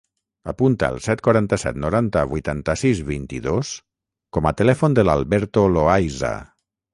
Apunta 0.51 0.87
el 0.93 0.95
set, 1.07 1.19
quaranta-set, 1.27 1.77
noranta, 1.83 2.23
vuitanta-sis, 2.31 3.03
vint-i-dos 3.11 3.75
com 4.39 4.49
a 4.51 4.55
telèfon 4.63 4.97
de 5.01 5.05
l'Alberto 5.11 5.69
Loaiza. 5.77 6.35